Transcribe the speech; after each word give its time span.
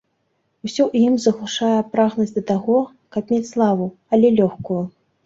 Усё 0.67 0.83
ў 0.85 1.07
ім 1.09 1.13
заглушае 1.25 1.79
прагнасць 1.95 2.33
да 2.37 2.43
таго, 2.53 2.79
каб 3.17 3.23
мець 3.35 3.43
славу, 3.53 3.85
але 4.17 4.33
лёгкую. 4.39 4.81